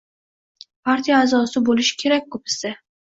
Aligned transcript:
Partiya 0.89 1.19
a’zosi 1.25 1.63
bo‘lishi 1.67 1.99
kerak-ku 2.05 2.41
bizda? 2.49 2.73